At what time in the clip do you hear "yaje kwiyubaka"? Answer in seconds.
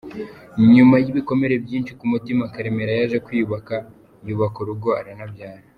2.99-3.75